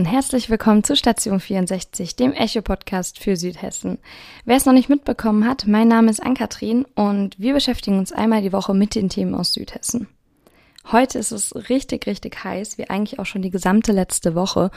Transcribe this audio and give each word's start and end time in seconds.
und 0.00 0.06
herzlich 0.06 0.48
willkommen 0.48 0.82
zu 0.82 0.96
Station 0.96 1.40
64, 1.40 2.16
dem 2.16 2.32
Echo-Podcast 2.32 3.18
für 3.18 3.36
Südhessen. 3.36 3.98
Wer 4.46 4.56
es 4.56 4.64
noch 4.64 4.72
nicht 4.72 4.88
mitbekommen 4.88 5.46
hat, 5.46 5.66
mein 5.66 5.88
Name 5.88 6.10
ist 6.10 6.22
Ann-Kathrin 6.22 6.86
und 6.94 7.38
wir 7.38 7.52
beschäftigen 7.52 7.98
uns 7.98 8.10
einmal 8.10 8.40
die 8.40 8.54
Woche 8.54 8.72
mit 8.72 8.94
den 8.94 9.10
Themen 9.10 9.34
aus 9.34 9.52
Südhessen. 9.52 10.08
Heute 10.90 11.18
ist 11.18 11.30
es 11.30 11.54
richtig, 11.68 12.06
richtig 12.06 12.42
heiß, 12.42 12.78
wie 12.78 12.88
eigentlich 12.88 13.18
auch 13.18 13.26
schon 13.26 13.42
die 13.42 13.50
gesamte 13.50 13.92
letzte 13.92 14.34
Woche. 14.34 14.70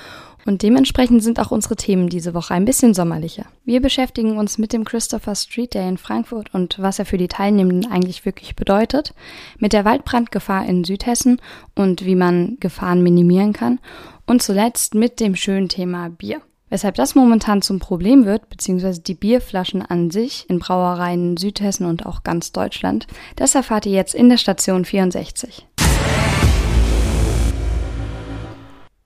Und 0.45 0.61
dementsprechend 0.61 1.23
sind 1.23 1.39
auch 1.39 1.51
unsere 1.51 1.77
Themen 1.77 2.09
diese 2.09 2.33
Woche 2.33 2.53
ein 2.53 2.65
bisschen 2.65 2.93
sommerlicher. 2.93 3.45
Wir 3.63 3.81
beschäftigen 3.81 4.37
uns 4.37 4.57
mit 4.57 4.73
dem 4.73 4.83
Christopher 4.83 5.35
Street 5.35 5.73
Day 5.73 5.87
in 5.87 5.97
Frankfurt 5.97 6.53
und 6.53 6.77
was 6.79 6.99
er 6.99 7.05
für 7.05 7.17
die 7.17 7.29
Teilnehmenden 7.29 7.89
eigentlich 7.89 8.25
wirklich 8.25 8.57
bedeutet, 8.57 9.13
mit 9.57 9.71
der 9.71 9.85
Waldbrandgefahr 9.85 10.65
in 10.65 10.83
Südhessen 10.83 11.41
und 11.73 12.05
wie 12.05 12.15
man 12.15 12.57
Gefahren 12.59 13.01
minimieren 13.01 13.53
kann 13.53 13.79
und 14.25 14.41
zuletzt 14.41 14.95
mit 14.95 15.19
dem 15.19 15.35
schönen 15.35 15.69
Thema 15.69 16.09
Bier. 16.09 16.41
Weshalb 16.69 16.95
das 16.95 17.13
momentan 17.13 17.61
zum 17.61 17.79
Problem 17.79 18.25
wird, 18.25 18.49
beziehungsweise 18.49 19.01
die 19.01 19.13
Bierflaschen 19.13 19.83
an 19.83 20.09
sich 20.09 20.49
in 20.49 20.59
Brauereien 20.59 21.31
in 21.31 21.37
Südhessen 21.37 21.85
und 21.85 22.05
auch 22.05 22.23
ganz 22.23 22.51
Deutschland, 22.51 23.05
das 23.35 23.53
erfahrt 23.53 23.85
ihr 23.85 23.91
jetzt 23.91 24.15
in 24.15 24.29
der 24.29 24.37
Station 24.37 24.83
64. 24.83 25.67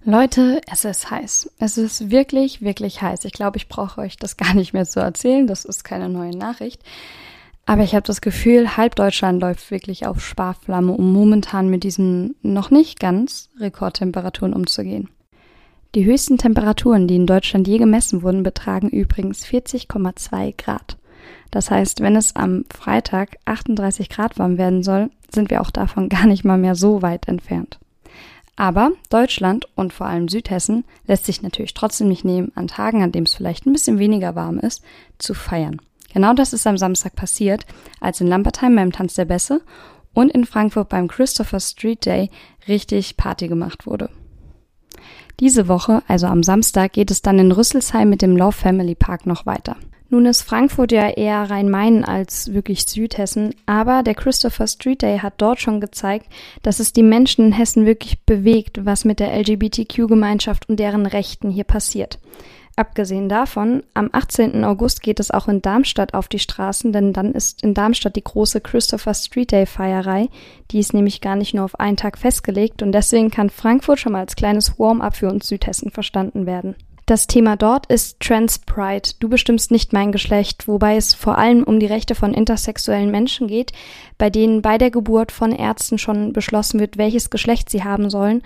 Leute, 0.06 0.62
es 0.72 0.86
ist 0.86 1.12
heiß. 1.12 1.52
Es 1.60 1.78
ist 1.78 2.10
wirklich, 2.10 2.62
wirklich 2.62 3.02
heiß. 3.02 3.26
Ich 3.26 3.34
glaube, 3.34 3.58
ich 3.58 3.68
brauche 3.68 4.00
euch 4.00 4.16
das 4.16 4.38
gar 4.38 4.54
nicht 4.54 4.72
mehr 4.72 4.86
zu 4.86 5.02
erzählen. 5.02 5.48
Das 5.48 5.66
ist 5.66 5.84
keine 5.84 6.08
neue 6.08 6.32
Nachricht. 6.32 6.82
Aber 7.68 7.84
ich 7.84 7.94
habe 7.94 8.08
das 8.08 8.22
Gefühl, 8.22 8.78
halb 8.78 8.96
Deutschland 8.96 9.42
läuft 9.42 9.72
wirklich 9.72 10.08
auf 10.08 10.26
Sparflamme, 10.26 10.94
um 10.94 11.12
momentan 11.12 11.70
mit 11.70 11.84
diesen 11.84 12.36
noch 12.42 12.72
nicht 12.72 12.98
ganz 12.98 13.50
Rekordtemperaturen 13.60 14.54
umzugehen. 14.54 15.10
Die 15.94 16.06
höchsten 16.06 16.38
Temperaturen, 16.38 17.10
die 17.10 17.18
in 17.18 17.28
Deutschland 17.28 17.68
je 17.68 17.78
gemessen 17.78 18.24
wurden, 18.24 18.42
betragen 18.42 18.88
übrigens 18.88 19.46
40,2 19.46 20.56
Grad. 20.58 20.98
Das 21.52 21.70
heißt, 21.70 22.00
wenn 22.00 22.16
es 22.16 22.38
am 22.38 22.64
Freitag 22.74 23.36
38 23.44 24.10
Grad 24.10 24.40
warm 24.40 24.58
werden 24.58 24.82
soll, 24.82 25.10
sind 25.30 25.50
wir 25.50 25.60
auch 25.60 25.72
davon 25.72 26.08
gar 26.10 26.26
nicht 26.26 26.46
mal 26.46 26.58
mehr 26.58 26.76
so 26.76 27.02
weit 27.02 27.28
entfernt. 27.28 27.80
Aber 28.56 28.92
Deutschland 29.10 29.68
und 29.76 29.92
vor 29.92 30.08
allem 30.08 30.30
Südhessen 30.30 30.86
lässt 31.06 31.26
sich 31.26 31.42
natürlich 31.42 31.74
trotzdem 31.74 32.08
nicht 32.08 32.24
nehmen, 32.24 32.54
an 32.56 32.70
Tagen, 32.70 33.04
an 33.04 33.12
dem 33.12 33.24
es 33.24 33.36
vielleicht 33.36 33.66
ein 33.66 33.74
bisschen 33.74 34.00
weniger 34.00 34.36
warm 34.36 34.58
ist, 34.58 34.84
zu 35.18 35.34
feiern. 35.34 35.82
Genau 36.18 36.34
das 36.34 36.52
ist 36.52 36.66
am 36.66 36.80
Samstag 36.80 37.16
passiert, 37.16 37.68
als 38.00 38.22
in 38.22 38.26
Lampertheim 38.26 38.76
beim 38.76 38.92
Tanz 38.92 39.14
der 39.14 39.26
Bässe 39.26 39.62
und 40.16 40.32
in 40.32 40.46
Frankfurt 40.46 40.90
beim 40.90 41.08
Christopher 41.08 41.60
Street 41.60 42.08
Day 42.08 42.32
richtig 42.68 43.18
Party 43.18 43.48
gemacht 43.48 43.86
wurde. 43.86 44.10
Diese 45.40 45.68
Woche, 45.68 46.02
also 46.08 46.26
am 46.26 46.42
Samstag, 46.42 46.94
geht 46.94 47.12
es 47.12 47.22
dann 47.22 47.38
in 47.38 47.52
Rüsselsheim 47.52 48.10
mit 48.10 48.24
dem 48.24 48.36
Love 48.36 48.54
Family 48.54 48.96
Park 48.96 49.28
noch 49.28 49.46
weiter. 49.46 49.76
Nun 50.10 50.26
ist 50.26 50.42
Frankfurt 50.42 50.92
ja 50.92 51.08
eher 51.08 51.52
Rhein-Main 51.52 52.04
als 52.04 52.52
wirklich 52.52 52.88
Südhessen, 52.88 53.54
aber 53.68 54.02
der 54.02 54.16
Christopher 54.16 54.66
Street 54.66 55.04
Day 55.04 55.20
hat 55.20 55.36
dort 55.38 55.62
schon 55.62 55.80
gezeigt, 55.80 56.26
dass 56.64 56.80
es 56.80 56.94
die 56.94 57.04
Menschen 57.04 57.46
in 57.46 57.52
Hessen 57.52 57.86
wirklich 57.86 58.24
bewegt, 58.24 58.88
was 58.88 59.06
mit 59.06 59.20
der 59.20 59.38
LGBTQ-Gemeinschaft 59.38 60.68
und 60.68 60.80
deren 60.80 61.06
Rechten 61.06 61.52
hier 61.52 61.66
passiert. 61.66 62.18
Abgesehen 62.80 63.28
davon, 63.28 63.82
am 63.96 64.12
18. 64.12 64.64
August 64.64 65.02
geht 65.02 65.20
es 65.20 65.32
auch 65.32 65.48
in 65.48 65.64
Darmstadt 65.64 66.14
auf 66.14 66.28
die 66.28 66.38
Straßen, 66.38 66.94
denn 66.94 67.12
dann 67.12 67.34
ist 67.34 67.64
in 67.64 67.74
Darmstadt 67.74 68.16
die 68.16 68.24
große 68.24 68.62
Christopher 68.62 69.16
Street 69.16 69.52
Day 69.52 69.66
Feierei. 69.66 70.30
Die 70.70 70.78
ist 70.78 70.94
nämlich 70.94 71.20
gar 71.20 71.36
nicht 71.36 71.56
nur 71.56 71.66
auf 71.66 71.80
einen 71.80 71.98
Tag 71.98 72.20
festgelegt 72.20 72.84
und 72.84 72.92
deswegen 72.92 73.32
kann 73.32 73.50
Frankfurt 73.50 74.00
schon 74.00 74.12
mal 74.12 74.20
als 74.20 74.36
kleines 74.36 74.78
Warm-up 74.78 75.16
für 75.16 75.28
uns 75.28 75.48
Südhessen 75.48 75.90
verstanden 75.90 76.46
werden. 76.46 76.76
Das 77.08 77.26
Thema 77.26 77.56
dort 77.56 77.88
ist 77.88 78.20
Trans 78.20 78.60
Pride. 78.60 79.10
Du 79.20 79.30
bestimmst 79.30 79.72
nicht 79.72 79.94
mein 79.94 80.12
Geschlecht, 80.12 80.68
wobei 80.68 80.98
es 80.98 81.16
vor 81.16 81.40
allem 81.40 81.64
um 81.64 81.80
die 81.80 81.86
Rechte 81.86 82.14
von 82.14 82.34
intersexuellen 82.34 83.10
Menschen 83.10 83.48
geht, 83.48 83.72
bei 84.20 84.30
denen 84.30 84.62
bei 84.62 84.78
der 84.78 84.92
Geburt 84.92 85.32
von 85.32 85.52
Ärzten 85.52 85.98
schon 85.98 86.32
beschlossen 86.32 86.80
wird, 86.80 86.98
welches 86.98 87.32
Geschlecht 87.32 87.72
sie 87.72 87.84
haben 87.84 88.12
sollen 88.12 88.44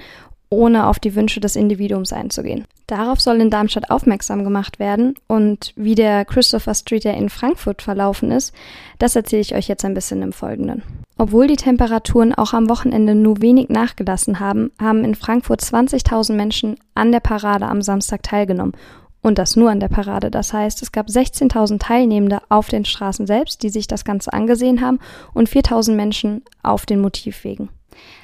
ohne 0.52 0.86
auf 0.86 1.00
die 1.00 1.16
Wünsche 1.16 1.40
des 1.40 1.56
Individuums 1.56 2.14
einzugehen. 2.14 2.66
Darauf 2.86 3.20
soll 3.22 3.42
in 3.42 3.50
Darmstadt 3.50 3.90
aufmerksam 3.90 4.44
gemacht 4.44 4.78
werden 4.78 5.16
und 5.28 5.74
wie 5.76 5.96
der 5.96 6.26
Christopher 6.26 6.76
Street 6.76 7.06
Day 7.06 7.18
in 7.18 7.30
Frankfurt 7.30 7.82
verlaufen 7.82 8.32
ist, 8.32 8.54
das 9.00 9.16
erzähle 9.16 9.42
ich 9.42 9.56
euch 9.56 9.68
jetzt 9.68 9.86
ein 9.86 9.94
bisschen 9.94 10.22
im 10.22 10.34
Folgenden. 10.34 10.84
Obwohl 11.18 11.48
die 11.48 11.56
Temperaturen 11.56 12.34
auch 12.34 12.54
am 12.54 12.68
Wochenende 12.70 13.16
nur 13.16 13.42
wenig 13.42 13.70
nachgelassen 13.70 14.40
haben, 14.40 14.72
haben 14.80 15.06
in 15.06 15.16
Frankfurt 15.16 15.62
20.000 15.62 16.34
Menschen 16.34 16.76
an 16.96 17.12
der 17.12 17.22
Parade 17.22 17.68
am 17.68 17.82
Samstag 17.82 18.24
teilgenommen. 18.24 18.74
Und 19.22 19.38
das 19.38 19.56
nur 19.56 19.70
an 19.70 19.80
der 19.80 19.88
Parade. 19.88 20.32
Das 20.32 20.52
heißt, 20.52 20.82
es 20.82 20.92
gab 20.92 21.08
16.000 21.08 21.80
Teilnehmende 21.80 22.42
auf 22.50 22.70
den 22.70 22.86
Straßen 22.86 23.28
selbst, 23.28 23.62
die 23.62 23.70
sich 23.70 23.86
das 23.86 24.04
Ganze 24.04 24.34
angesehen 24.34 24.82
haben, 24.82 24.98
und 25.34 25.48
4.000 25.48 25.94
Menschen 25.94 26.42
auf 26.64 26.88
den 26.88 27.00
Motivwegen. 27.00 27.70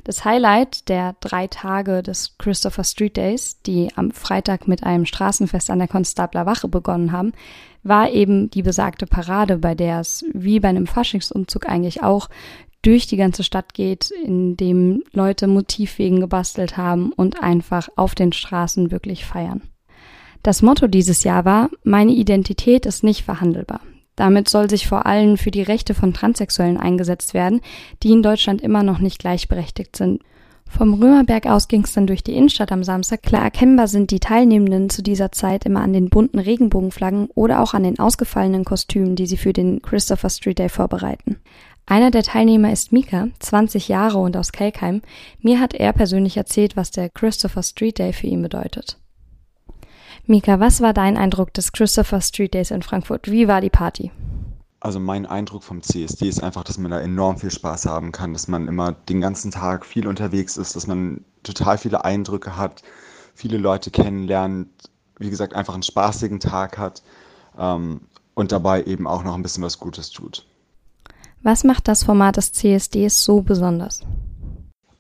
Das 0.04 0.26
Highlight 0.26 0.90
der 0.90 1.16
drei 1.20 1.48
Tage 1.48 2.04
des 2.04 2.38
Christopher 2.38 2.84
Street 2.84 3.18
Days, 3.18 3.62
die 3.62 3.90
am 3.96 4.12
Freitag 4.12 4.68
mit 4.68 4.84
einem 4.84 5.06
Straßenfest 5.06 5.70
an 5.70 5.80
der 5.80 5.88
Konstabler 5.88 6.46
Wache 6.46 6.68
begonnen 6.68 7.12
haben, 7.12 7.34
war 7.84 8.10
eben 8.12 8.50
die 8.50 8.64
besagte 8.64 9.06
Parade, 9.06 9.58
bei 9.58 9.76
der 9.76 10.00
es 10.00 10.26
wie 10.34 10.60
bei 10.60 10.70
einem 10.70 10.88
Faschingsumzug 10.88 11.68
eigentlich 11.68 12.04
auch 12.04 12.30
durch 12.82 13.08
die 13.08 13.18
ganze 13.18 13.44
Stadt 13.44 13.74
geht, 13.74 14.12
in 14.12 14.56
dem 14.56 15.04
Leute 15.12 15.48
Motivwegen 15.48 16.20
gebastelt 16.20 16.78
haben 16.78 17.12
und 17.12 17.42
einfach 17.42 17.90
auf 17.96 18.16
den 18.16 18.32
Straßen 18.32 18.92
wirklich 18.92 19.26
feiern. 19.26 19.62
Das 20.44 20.62
Motto 20.62 20.88
dieses 20.88 21.24
Jahr 21.24 21.44
war, 21.46 21.70
meine 21.84 22.14
Identität 22.14 22.86
ist 22.86 23.04
nicht 23.04 23.24
verhandelbar. 23.24 23.82
Damit 24.18 24.50
soll 24.50 24.70
sich 24.70 24.88
vor 24.88 25.06
allem 25.06 25.38
für 25.38 25.52
die 25.52 25.62
Rechte 25.62 25.94
von 25.94 26.14
Transsexuellen 26.14 26.78
eingesetzt 26.78 27.34
werden, 27.34 27.62
die 28.04 28.12
in 28.12 28.24
Deutschland 28.24 28.62
immer 28.62 28.84
noch 28.84 29.00
nicht 29.00 29.20
gleichberechtigt 29.20 29.96
sind. 29.96 30.22
Vom 30.70 30.96
Römerberg 30.96 31.46
aus 31.46 31.70
ging 31.70 31.84
es 31.84 31.94
dann 31.94 32.08
durch 32.08 32.24
die 32.24 32.36
Innenstadt 32.36 32.72
am 32.72 32.84
Samstag. 32.84 33.24
Klar 33.24 33.44
erkennbar 33.44 33.88
sind 33.88 34.12
die 34.12 34.20
Teilnehmenden 34.20 34.90
zu 34.90 35.02
dieser 35.02 35.32
Zeit 35.32 35.66
immer 35.66 35.82
an 35.82 35.94
den 35.94 36.10
bunten 36.10 36.40
Regenbogenflaggen 36.40 37.30
oder 37.36 37.62
auch 37.62 37.74
an 37.74 37.84
den 37.84 38.00
ausgefallenen 38.00 38.66
Kostümen, 38.66 39.16
die 39.16 39.28
sie 39.28 39.38
für 39.38 39.54
den 39.54 39.82
Christopher 39.82 40.30
Street 40.30 40.60
Day 40.60 40.68
vorbereiten. 40.68 41.38
Einer 41.86 42.12
der 42.12 42.24
Teilnehmer 42.24 42.74
ist 42.74 42.92
Mika, 42.92 43.30
20 43.40 43.88
Jahre 43.88 44.18
und 44.18 44.36
aus 44.36 44.52
Kelkheim. 44.52 45.02
Mir 45.40 45.62
hat 45.62 45.74
er 45.74 45.94
persönlich 45.94 46.36
erzählt, 46.36 46.76
was 46.76 46.92
der 46.92 47.10
Christopher 47.10 47.64
Street 47.64 47.98
Day 47.98 48.12
für 48.12 48.28
ihn 48.28 48.42
bedeutet. 48.42 48.98
Mika, 50.30 50.60
was 50.60 50.82
war 50.82 50.94
dein 50.94 51.16
Eindruck 51.16 51.54
des 51.54 51.72
Christopher 51.72 52.20
Street 52.20 52.54
Days 52.54 52.72
in 52.72 52.82
Frankfurt? 52.82 53.32
Wie 53.32 53.48
war 53.48 53.62
die 53.62 53.70
Party? 53.70 54.12
Also 54.82 55.00
mein 55.00 55.26
Eindruck 55.26 55.64
vom 55.64 55.82
CSD 55.82 56.28
ist 56.28 56.44
einfach, 56.44 56.66
dass 56.66 56.78
man 56.78 56.92
da 56.92 57.00
enorm 57.00 57.38
viel 57.38 57.50
Spaß 57.50 57.86
haben 57.86 58.12
kann, 58.12 58.34
dass 58.34 58.50
man 58.50 58.68
immer 58.68 58.92
den 58.92 59.22
ganzen 59.22 59.52
Tag 59.52 59.86
viel 59.86 60.06
unterwegs 60.06 60.58
ist, 60.58 60.76
dass 60.76 60.86
man 60.86 61.24
total 61.44 61.78
viele 61.78 62.04
Eindrücke 62.04 62.58
hat, 62.58 62.84
viele 63.34 63.58
Leute 63.58 63.90
kennenlernt, 63.90 64.68
wie 65.18 65.30
gesagt, 65.30 65.54
einfach 65.54 65.74
einen 65.74 65.84
spaßigen 65.84 66.42
Tag 66.42 66.78
hat 66.78 67.04
ähm, 67.58 68.02
und 68.34 68.52
dabei 68.52 68.84
eben 68.84 69.08
auch 69.08 69.24
noch 69.24 69.34
ein 69.34 69.44
bisschen 69.44 69.64
was 69.64 69.80
Gutes 69.80 70.10
tut. 70.10 70.46
Was 71.42 71.64
macht 71.64 71.88
das 71.88 72.04
Format 72.04 72.36
des 72.36 72.52
CSDs 72.52 73.24
so 73.24 73.42
besonders? 73.42 74.02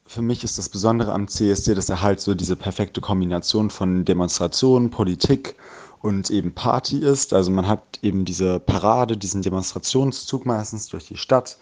Für 0.08 0.22
mich 0.22 0.44
ist 0.44 0.58
das 0.58 0.70
Besondere 0.70 1.14
am 1.14 1.28
CSD, 1.28 1.76
dass 1.76 1.90
er 1.90 2.02
halt 2.02 2.20
so 2.22 2.34
diese 2.34 2.56
perfekte 2.56 3.02
Kombination 3.02 3.70
von 3.70 4.06
Demonstration, 4.06 4.90
Politik 4.90 5.56
und 6.02 6.30
eben 6.30 6.54
Party 6.54 7.00
ist. 7.00 7.34
Also 7.34 7.52
man 7.52 7.68
hat 7.68 8.00
eben 8.02 8.26
diese 8.26 8.60
Parade, 8.60 9.18
diesen 9.18 9.42
Demonstrationszug 9.42 10.46
meistens 10.46 10.88
durch 10.88 11.08
die 11.08 11.18
Stadt, 11.18 11.58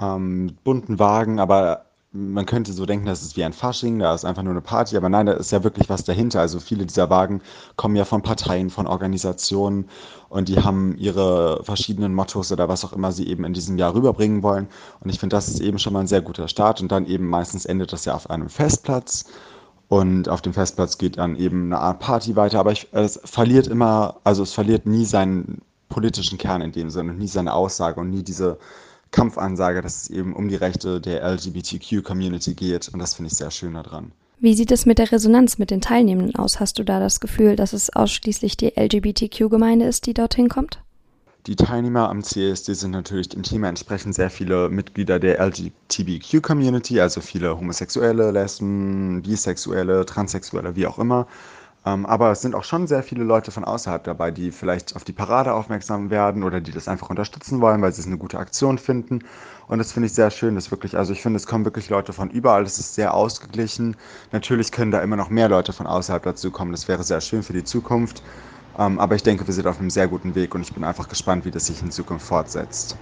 ähm, 0.00 0.46
mit 0.46 0.64
bunten 0.64 0.98
Wagen, 0.98 1.40
aber 1.40 1.86
man 2.10 2.46
könnte 2.46 2.72
so 2.72 2.86
denken, 2.86 3.04
das 3.04 3.22
ist 3.22 3.36
wie 3.36 3.44
ein 3.44 3.52
Fasching, 3.52 3.98
da 3.98 4.14
ist 4.14 4.24
einfach 4.24 4.42
nur 4.42 4.52
eine 4.52 4.62
Party, 4.62 4.96
aber 4.96 5.10
nein, 5.10 5.26
da 5.26 5.32
ist 5.32 5.52
ja 5.52 5.62
wirklich 5.62 5.90
was 5.90 6.04
dahinter. 6.04 6.40
Also 6.40 6.58
viele 6.58 6.86
dieser 6.86 7.10
Wagen 7.10 7.42
kommen 7.76 7.96
ja 7.96 8.06
von 8.06 8.22
Parteien, 8.22 8.70
von 8.70 8.86
Organisationen 8.86 9.88
und 10.30 10.48
die 10.48 10.62
haben 10.62 10.96
ihre 10.96 11.62
verschiedenen 11.64 12.14
Mottos 12.14 12.50
oder 12.50 12.68
was 12.68 12.84
auch 12.84 12.94
immer 12.94 13.12
sie 13.12 13.26
eben 13.28 13.44
in 13.44 13.52
diesem 13.52 13.76
Jahr 13.76 13.94
rüberbringen 13.94 14.42
wollen. 14.42 14.68
Und 15.00 15.10
ich 15.10 15.18
finde, 15.20 15.36
das 15.36 15.48
ist 15.48 15.60
eben 15.60 15.78
schon 15.78 15.92
mal 15.92 16.00
ein 16.00 16.06
sehr 16.06 16.22
guter 16.22 16.48
Start 16.48 16.80
und 16.80 16.90
dann 16.90 17.06
eben 17.06 17.28
meistens 17.28 17.66
endet 17.66 17.92
das 17.92 18.06
ja 18.06 18.14
auf 18.14 18.30
einem 18.30 18.48
Festplatz. 18.48 19.26
Und 19.88 20.28
auf 20.28 20.42
dem 20.42 20.52
Festplatz 20.52 20.98
geht 20.98 21.18
dann 21.18 21.36
eben 21.36 21.66
eine 21.66 21.78
Art 21.80 22.00
Party 22.00 22.36
weiter, 22.36 22.60
aber 22.60 22.72
ich, 22.72 22.88
es 22.92 23.20
verliert 23.24 23.66
immer, 23.66 24.16
also 24.24 24.42
es 24.42 24.52
verliert 24.52 24.86
nie 24.86 25.06
seinen 25.06 25.62
politischen 25.88 26.36
Kern 26.38 26.60
in 26.60 26.72
dem 26.72 26.90
Sinne, 26.90 27.14
nie 27.14 27.26
seine 27.26 27.54
Aussage 27.54 28.00
und 28.00 28.10
nie 28.10 28.22
diese 28.22 28.58
Kampfansage, 29.10 29.82
dass 29.82 30.02
es 30.02 30.10
eben 30.10 30.34
um 30.34 30.48
die 30.48 30.56
Rechte 30.56 31.00
der 31.00 31.22
LGBTQ-Community 31.22 32.54
geht. 32.54 32.88
Und 32.88 32.98
das 32.98 33.14
finde 33.14 33.30
ich 33.30 33.36
sehr 33.36 33.50
schön 33.50 33.74
daran. 33.74 34.12
Wie 34.40 34.54
sieht 34.54 34.70
es 34.70 34.86
mit 34.86 34.98
der 34.98 35.10
Resonanz 35.10 35.58
mit 35.58 35.70
den 35.70 35.80
Teilnehmenden 35.80 36.36
aus? 36.36 36.60
Hast 36.60 36.78
du 36.78 36.84
da 36.84 37.00
das 37.00 37.18
Gefühl, 37.18 37.56
dass 37.56 37.72
es 37.72 37.90
ausschließlich 37.90 38.56
die 38.56 38.72
LGBTQ-Gemeinde 38.76 39.86
ist, 39.86 40.06
die 40.06 40.14
dorthin 40.14 40.48
kommt? 40.48 40.80
Die 41.48 41.56
Teilnehmer 41.56 42.08
am 42.08 42.22
CSD 42.22 42.74
sind 42.74 42.90
natürlich 42.90 43.30
dem 43.30 43.42
Thema 43.42 43.68
entsprechend 43.68 44.14
sehr 44.14 44.28
viele 44.28 44.68
Mitglieder 44.68 45.18
der 45.18 45.40
LGBTQ-Community, 45.40 47.00
also 47.00 47.20
viele 47.20 47.56
Homosexuelle, 47.56 48.30
Lesben, 48.30 49.22
Bisexuelle, 49.22 50.04
Transsexuelle, 50.04 50.76
wie 50.76 50.86
auch 50.86 50.98
immer. 50.98 51.26
Ähm, 51.86 52.06
aber 52.06 52.32
es 52.32 52.42
sind 52.42 52.54
auch 52.54 52.64
schon 52.64 52.86
sehr 52.86 53.02
viele 53.02 53.24
Leute 53.24 53.50
von 53.50 53.64
außerhalb 53.64 54.02
dabei, 54.04 54.30
die 54.30 54.50
vielleicht 54.50 54.96
auf 54.96 55.04
die 55.04 55.12
Parade 55.12 55.52
aufmerksam 55.54 56.10
werden 56.10 56.42
oder 56.42 56.60
die 56.60 56.72
das 56.72 56.88
einfach 56.88 57.10
unterstützen 57.10 57.60
wollen, 57.60 57.80
weil 57.82 57.92
sie 57.92 58.00
es 58.00 58.06
eine 58.06 58.18
gute 58.18 58.38
Aktion 58.38 58.78
finden. 58.78 59.20
Und 59.68 59.78
das 59.78 59.92
finde 59.92 60.06
ich 60.06 60.12
sehr 60.12 60.30
schön, 60.30 60.54
dass 60.54 60.70
wirklich, 60.70 60.96
also 60.96 61.12
ich 61.12 61.22
finde, 61.22 61.36
es 61.36 61.46
kommen 61.46 61.64
wirklich 61.64 61.88
Leute 61.88 62.12
von 62.12 62.30
überall, 62.30 62.62
es 62.64 62.78
ist 62.78 62.94
sehr 62.94 63.14
ausgeglichen. 63.14 63.96
Natürlich 64.32 64.72
können 64.72 64.90
da 64.90 65.00
immer 65.00 65.16
noch 65.16 65.30
mehr 65.30 65.48
Leute 65.48 65.72
von 65.72 65.86
außerhalb 65.86 66.22
dazu 66.22 66.50
kommen, 66.50 66.72
das 66.72 66.88
wäre 66.88 67.04
sehr 67.04 67.20
schön 67.20 67.42
für 67.42 67.52
die 67.52 67.64
Zukunft. 67.64 68.22
Ähm, 68.78 68.98
aber 68.98 69.14
ich 69.14 69.22
denke, 69.22 69.46
wir 69.46 69.54
sind 69.54 69.66
auf 69.66 69.78
einem 69.78 69.90
sehr 69.90 70.08
guten 70.08 70.34
Weg 70.34 70.54
und 70.54 70.62
ich 70.62 70.72
bin 70.72 70.84
einfach 70.84 71.08
gespannt, 71.08 71.44
wie 71.44 71.50
das 71.50 71.66
sich 71.66 71.82
in 71.82 71.90
Zukunft 71.90 72.26
fortsetzt. 72.26 72.96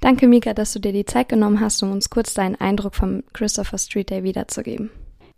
Danke, 0.00 0.26
Mika, 0.26 0.52
dass 0.52 0.72
du 0.72 0.80
dir 0.80 0.92
die 0.92 1.04
Zeit 1.04 1.28
genommen 1.28 1.60
hast, 1.60 1.82
um 1.82 1.92
uns 1.92 2.10
kurz 2.10 2.34
deinen 2.34 2.56
Eindruck 2.56 2.96
vom 2.96 3.22
Christopher 3.32 3.78
Street 3.78 4.10
Day 4.10 4.24
wiederzugeben. 4.24 4.90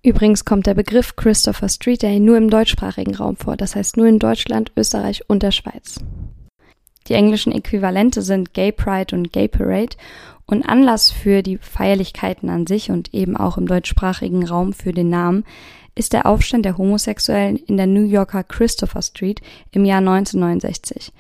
Übrigens 0.04 0.44
kommt 0.44 0.66
der 0.66 0.74
Begriff 0.74 1.16
Christopher 1.16 1.70
Street 1.70 2.02
Day 2.02 2.20
nur 2.20 2.36
im 2.36 2.50
deutschsprachigen 2.50 3.14
Raum 3.14 3.36
vor, 3.36 3.56
das 3.56 3.74
heißt 3.74 3.96
nur 3.96 4.06
in 4.06 4.18
Deutschland, 4.18 4.70
Österreich 4.76 5.22
und 5.30 5.42
der 5.42 5.50
Schweiz. 5.50 5.98
Die 7.08 7.14
englischen 7.14 7.52
Äquivalente 7.52 8.20
sind 8.20 8.52
Gay 8.52 8.70
Pride 8.70 9.16
und 9.16 9.32
Gay 9.32 9.48
Parade 9.48 9.96
und 10.44 10.62
Anlass 10.68 11.10
für 11.10 11.42
die 11.42 11.56
Feierlichkeiten 11.56 12.50
an 12.50 12.66
sich 12.66 12.90
und 12.90 13.14
eben 13.14 13.34
auch 13.34 13.56
im 13.56 13.66
deutschsprachigen 13.66 14.46
Raum 14.46 14.74
für 14.74 14.92
den 14.92 15.08
Namen 15.08 15.44
ist 15.94 16.12
der 16.12 16.26
Aufstand 16.26 16.66
der 16.66 16.76
Homosexuellen 16.76 17.56
in 17.56 17.78
der 17.78 17.86
New 17.86 18.04
Yorker 18.04 18.44
Christopher 18.44 19.00
Street 19.00 19.40
im 19.70 19.86
Jahr 19.86 19.98
1969. 19.98 21.12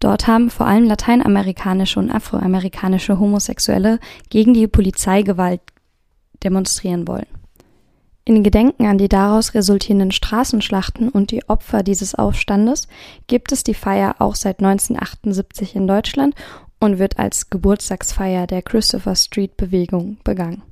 Dort 0.00 0.26
haben 0.26 0.50
vor 0.50 0.66
allem 0.66 0.84
lateinamerikanische 0.84 1.98
und 1.98 2.10
afroamerikanische 2.10 3.18
Homosexuelle 3.18 4.00
gegen 4.28 4.52
die 4.52 4.66
Polizeigewalt 4.66 5.62
demonstrieren 6.42 7.08
wollen. 7.08 7.45
In 8.28 8.42
Gedenken 8.42 8.86
an 8.86 8.98
die 8.98 9.08
daraus 9.08 9.54
resultierenden 9.54 10.10
Straßenschlachten 10.10 11.10
und 11.10 11.30
die 11.30 11.48
Opfer 11.48 11.84
dieses 11.84 12.16
Aufstandes 12.16 12.88
gibt 13.28 13.52
es 13.52 13.62
die 13.62 13.72
Feier 13.72 14.16
auch 14.18 14.34
seit 14.34 14.58
1978 14.58 15.76
in 15.76 15.86
Deutschland 15.86 16.34
und 16.80 16.98
wird 16.98 17.20
als 17.20 17.50
Geburtstagsfeier 17.50 18.48
der 18.48 18.62
Christopher 18.62 19.14
Street 19.14 19.56
Bewegung 19.56 20.16
begangen. 20.24 20.62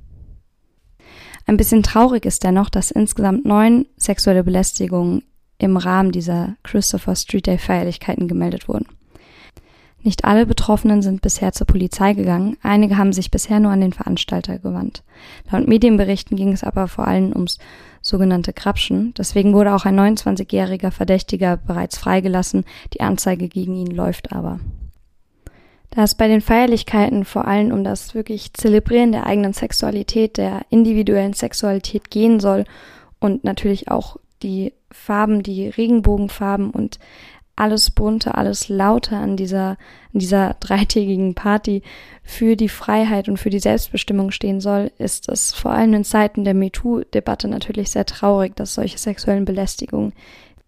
Ein 1.45 1.55
bisschen 1.55 1.81
traurig 1.81 2.25
ist 2.25 2.43
dennoch, 2.43 2.69
dass 2.69 2.91
insgesamt 2.91 3.45
neun 3.45 3.85
sexuelle 3.95 4.43
Belästigungen 4.43 5.23
im 5.57 5.77
Rahmen 5.77 6.11
dieser 6.11 6.57
Christopher 6.63 7.15
Street 7.15 7.47
Day 7.47 7.57
Feierlichkeiten 7.57 8.27
gemeldet 8.27 8.67
wurden. 8.67 8.87
Nicht 10.05 10.23
alle 10.23 10.45
Betroffenen 10.45 11.01
sind 11.01 11.23
bisher 11.23 11.51
zur 11.51 11.65
Polizei 11.65 12.13
gegangen, 12.13 12.57
einige 12.61 12.99
haben 12.99 13.11
sich 13.11 13.31
bisher 13.31 13.59
nur 13.59 13.71
an 13.71 13.81
den 13.81 13.91
Veranstalter 13.91 14.59
gewandt. 14.59 15.01
Laut 15.49 15.67
Medienberichten 15.67 16.37
ging 16.37 16.53
es 16.53 16.63
aber 16.63 16.87
vor 16.87 17.07
allem 17.07 17.31
ums 17.31 17.57
sogenannte 18.03 18.53
Krapschen, 18.53 19.15
deswegen 19.17 19.53
wurde 19.53 19.73
auch 19.73 19.83
ein 19.83 19.99
29-jähriger 19.99 20.91
Verdächtiger 20.91 21.57
bereits 21.57 21.97
freigelassen, 21.97 22.65
die 22.93 23.01
Anzeige 23.01 23.47
gegen 23.47 23.75
ihn 23.75 23.95
läuft 23.95 24.31
aber. 24.31 24.59
Da 25.89 26.03
es 26.03 26.13
bei 26.13 26.27
den 26.27 26.41
Feierlichkeiten 26.41 27.25
vor 27.25 27.47
allem 27.47 27.71
um 27.71 27.83
das 27.83 28.13
wirklich 28.13 28.53
Zelebrieren 28.53 29.11
der 29.11 29.25
eigenen 29.25 29.53
Sexualität, 29.53 30.37
der 30.37 30.67
individuellen 30.69 31.33
Sexualität 31.33 32.11
gehen 32.11 32.39
soll 32.39 32.65
und 33.19 33.43
natürlich 33.43 33.89
auch 33.89 34.17
die 34.43 34.71
Farben, 34.91 35.41
die 35.41 35.67
Regenbogenfarben 35.67 36.69
und 36.69 36.99
alles 37.55 37.91
bunte, 37.91 38.35
alles 38.35 38.69
lauter 38.69 39.17
an 39.17 39.37
dieser, 39.37 39.77
an 40.13 40.19
dieser 40.19 40.53
dreitägigen 40.59 41.35
Party 41.35 41.81
für 42.23 42.55
die 42.55 42.69
Freiheit 42.69 43.29
und 43.29 43.37
für 43.37 43.49
die 43.49 43.59
Selbstbestimmung 43.59 44.31
stehen 44.31 44.61
soll, 44.61 44.91
ist 44.97 45.29
es 45.29 45.53
vor 45.53 45.71
allem 45.71 45.93
in 45.93 46.03
Zeiten 46.03 46.43
der 46.43 46.53
MeToo-Debatte 46.53 47.47
natürlich 47.47 47.91
sehr 47.91 48.05
traurig, 48.05 48.55
dass 48.55 48.73
solche 48.73 48.97
sexuellen 48.97 49.45
Belästigungen 49.45 50.13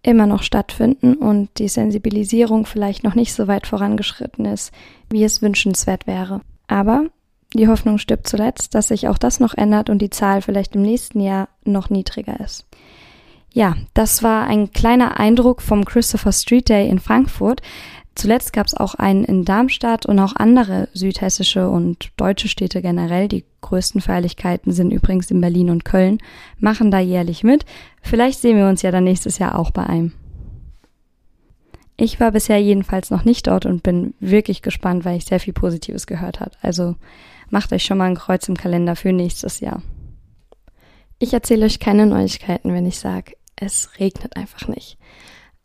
immer 0.03 0.25
noch 0.25 0.43
stattfinden 0.43 1.15
und 1.15 1.49
die 1.57 1.67
Sensibilisierung 1.67 2.65
vielleicht 2.65 3.03
noch 3.03 3.15
nicht 3.15 3.33
so 3.33 3.47
weit 3.47 3.67
vorangeschritten 3.67 4.45
ist, 4.45 4.71
wie 5.09 5.23
es 5.23 5.41
wünschenswert 5.41 6.07
wäre. 6.07 6.41
Aber 6.67 7.05
die 7.53 7.67
Hoffnung 7.67 7.97
stirbt 7.97 8.27
zuletzt, 8.27 8.75
dass 8.75 8.89
sich 8.89 9.07
auch 9.07 9.17
das 9.17 9.39
noch 9.39 9.53
ändert 9.53 9.89
und 9.89 9.99
die 10.01 10.09
Zahl 10.09 10.41
vielleicht 10.41 10.75
im 10.75 10.81
nächsten 10.81 11.19
Jahr 11.19 11.49
noch 11.63 11.89
niedriger 11.89 12.39
ist. 12.39 12.65
Ja, 13.57 13.75
das 13.95 14.21
war 14.21 14.45
ein 14.45 14.71
kleiner 14.71 15.19
Eindruck 15.19 15.63
vom 15.63 15.83
Christopher 15.83 16.31
Street 16.31 16.69
Day 16.69 16.87
in 16.87 16.99
Frankfurt. 16.99 17.63
Zuletzt 18.13 18.53
gab 18.53 18.67
es 18.67 18.75
auch 18.75 18.93
einen 18.93 19.23
in 19.23 19.45
Darmstadt 19.45 20.05
und 20.05 20.19
auch 20.19 20.35
andere 20.35 20.89
südhessische 20.93 21.67
und 21.67 22.11
deutsche 22.17 22.49
Städte 22.49 22.83
generell. 22.83 23.27
Die 23.27 23.45
größten 23.61 23.99
Feierlichkeiten 23.99 24.73
sind 24.73 24.91
übrigens 24.91 25.31
in 25.31 25.41
Berlin 25.41 25.71
und 25.71 25.85
Köln, 25.85 26.19
machen 26.59 26.91
da 26.91 26.99
jährlich 26.99 27.43
mit. 27.43 27.65
Vielleicht 28.03 28.41
sehen 28.41 28.57
wir 28.57 28.67
uns 28.67 28.83
ja 28.83 28.91
dann 28.91 29.05
nächstes 29.05 29.39
Jahr 29.39 29.57
auch 29.57 29.71
bei 29.71 29.87
einem. 29.87 30.13
Ich 31.95 32.19
war 32.19 32.33
bisher 32.33 32.61
jedenfalls 32.61 33.09
noch 33.09 33.25
nicht 33.25 33.47
dort 33.47 33.65
und 33.65 33.81
bin 33.81 34.13
wirklich 34.19 34.61
gespannt, 34.61 35.03
weil 35.03 35.17
ich 35.17 35.25
sehr 35.25 35.39
viel 35.39 35.53
Positives 35.53 36.05
gehört 36.05 36.41
habe. 36.41 36.51
Also 36.61 36.93
macht 37.49 37.73
euch 37.73 37.85
schon 37.85 37.97
mal 37.97 38.05
ein 38.05 38.17
Kreuz 38.17 38.47
im 38.47 38.55
Kalender 38.55 38.95
für 38.95 39.13
nächstes 39.13 39.61
Jahr. 39.61 39.81
Ich 41.19 41.33
erzähle 41.33 41.65
euch 41.65 41.79
keine 41.79 42.05
Neuigkeiten, 42.05 42.71
wenn 42.71 42.85
ich 42.85 42.99
sage, 42.99 43.36
es 43.57 43.99
regnet 43.99 44.37
einfach 44.37 44.67
nicht. 44.67 44.97